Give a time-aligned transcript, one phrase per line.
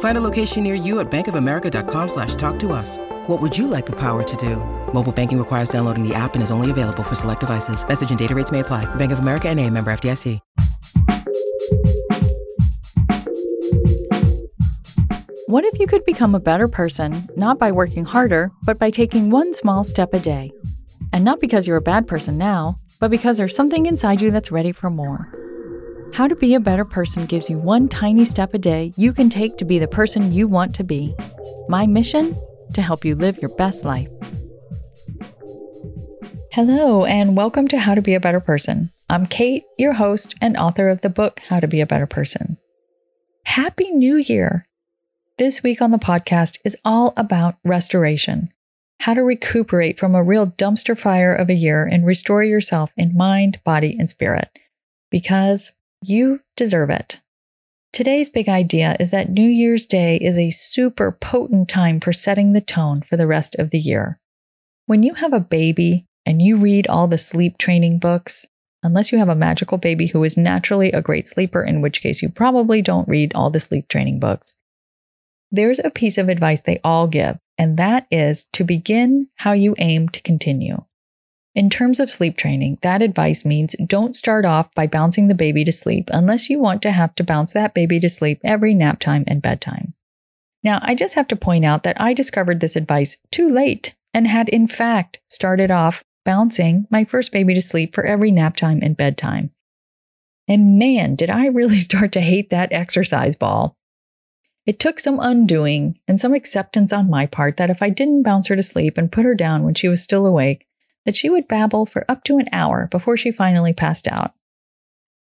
[0.00, 2.98] Find a location near you at bankofamerica.com slash talk to us.
[3.26, 4.56] What would you like the power to do?
[4.92, 7.86] Mobile banking requires downloading the app and is only available for select devices.
[7.86, 8.92] Message and data rates may apply.
[8.96, 10.40] Bank of America and a member FDIC.
[15.46, 19.30] What if you could become a better person, not by working harder, but by taking
[19.30, 20.52] one small step a day?
[21.12, 24.52] And not because you're a bad person now, but because there's something inside you that's
[24.52, 25.49] ready for more.
[26.12, 29.30] How to Be a Better Person gives you one tiny step a day you can
[29.30, 31.14] take to be the person you want to be.
[31.68, 32.36] My mission?
[32.74, 34.08] To help you live your best life.
[36.52, 38.92] Hello, and welcome to How to Be a Better Person.
[39.08, 42.58] I'm Kate, your host and author of the book How to Be a Better Person.
[43.44, 44.66] Happy New Year!
[45.38, 48.52] This week on the podcast is all about restoration
[49.00, 53.16] how to recuperate from a real dumpster fire of a year and restore yourself in
[53.16, 54.50] mind, body, and spirit.
[55.10, 57.20] Because you deserve it.
[57.92, 62.52] Today's big idea is that New Year's Day is a super potent time for setting
[62.52, 64.20] the tone for the rest of the year.
[64.86, 68.46] When you have a baby and you read all the sleep training books,
[68.82, 72.22] unless you have a magical baby who is naturally a great sleeper, in which case
[72.22, 74.52] you probably don't read all the sleep training books,
[75.50, 79.74] there's a piece of advice they all give, and that is to begin how you
[79.78, 80.84] aim to continue.
[81.54, 85.64] In terms of sleep training, that advice means don't start off by bouncing the baby
[85.64, 89.00] to sleep unless you want to have to bounce that baby to sleep every nap
[89.00, 89.94] time and bedtime.
[90.62, 94.28] Now, I just have to point out that I discovered this advice too late and
[94.28, 98.78] had, in fact, started off bouncing my first baby to sleep for every nap time
[98.82, 99.50] and bedtime.
[100.46, 103.76] And man, did I really start to hate that exercise ball.
[104.66, 108.46] It took some undoing and some acceptance on my part that if I didn't bounce
[108.48, 110.66] her to sleep and put her down when she was still awake,
[111.04, 114.34] that she would babble for up to an hour before she finally passed out.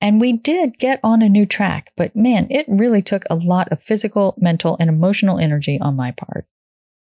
[0.00, 3.70] And we did get on a new track, but man, it really took a lot
[3.70, 6.46] of physical, mental, and emotional energy on my part.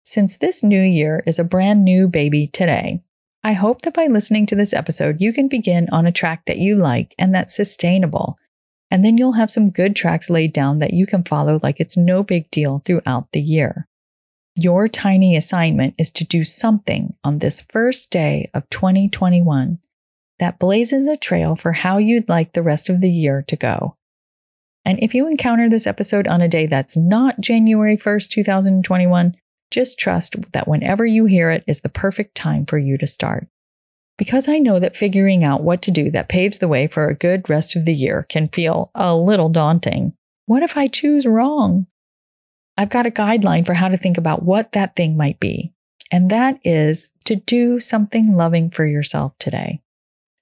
[0.02, 3.02] Since this new year is a brand new baby today,
[3.44, 6.58] I hope that by listening to this episode, you can begin on a track that
[6.58, 8.36] you like and that's sustainable.
[8.90, 11.96] And then you'll have some good tracks laid down that you can follow like it's
[11.96, 13.86] no big deal throughout the year.
[14.56, 19.78] Your tiny assignment is to do something on this first day of 2021
[20.38, 23.96] that blazes a trail for how you'd like the rest of the year to go.
[24.84, 29.36] And if you encounter this episode on a day that's not January 1st, 2021,
[29.70, 33.46] just trust that whenever you hear it is the perfect time for you to start.
[34.18, 37.14] Because I know that figuring out what to do that paves the way for a
[37.14, 40.14] good rest of the year can feel a little daunting.
[40.46, 41.86] What if I choose wrong?
[42.80, 45.70] I've got a guideline for how to think about what that thing might be.
[46.10, 49.82] And that is to do something loving for yourself today.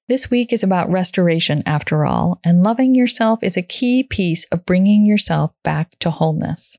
[0.07, 4.65] This week is about restoration after all, and loving yourself is a key piece of
[4.65, 6.77] bringing yourself back to wholeness.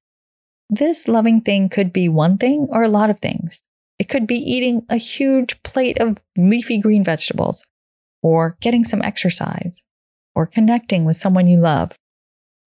[0.69, 3.61] This loving thing could be one thing or a lot of things.
[3.99, 7.65] It could be eating a huge plate of leafy green vegetables,
[8.23, 9.83] or getting some exercise,
[10.33, 11.97] or connecting with someone you love,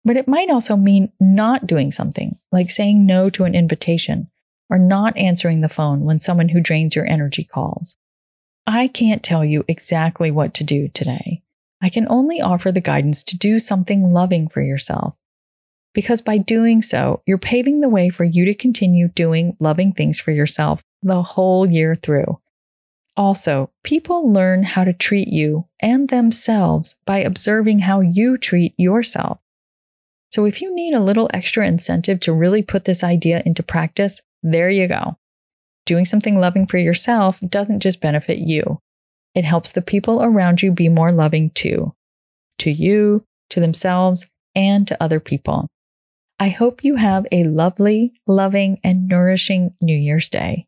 [0.04, 4.30] but it might also mean not doing something, like saying no to an invitation
[4.70, 7.96] or not answering the phone when someone who drains your energy calls.
[8.66, 11.42] I can't tell you exactly what to do today.
[11.82, 15.18] I can only offer the guidance to do something loving for yourself.
[15.92, 20.18] Because by doing so, you're paving the way for you to continue doing loving things
[20.18, 22.40] for yourself the whole year through.
[23.16, 29.38] Also, people learn how to treat you and themselves by observing how you treat yourself.
[30.34, 34.20] So if you need a little extra incentive to really put this idea into practice,
[34.42, 35.16] there you go.
[35.86, 38.80] Doing something loving for yourself doesn't just benefit you,
[39.36, 41.94] it helps the people around you be more loving too.
[42.58, 44.26] To you, to themselves,
[44.56, 45.68] and to other people.
[46.40, 50.66] I hope you have a lovely, loving, and nourishing New Year's Day.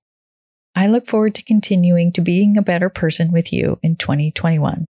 [0.76, 4.86] I look forward to continuing to being a better person with you in 2021.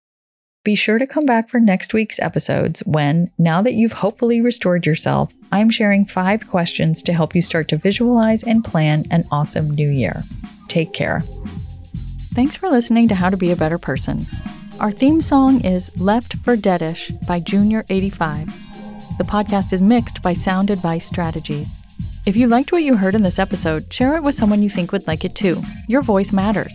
[0.65, 4.87] Be sure to come back for next week's episodes when, now that you've hopefully restored
[4.87, 9.69] yourself, I'm sharing five questions to help you start to visualize and plan an awesome
[9.73, 10.25] new year.
[10.69, 11.23] Take care.
[12.35, 14.27] Thanks for listening to How to Be a Better Person.
[14.81, 18.51] Our theme song is Left for Deadish by Junior85.
[19.19, 21.77] The podcast is mixed by Sound Advice Strategies.
[22.25, 24.93] If you liked what you heard in this episode, share it with someone you think
[24.93, 25.63] would like it too.
[25.89, 26.75] Your voice matters.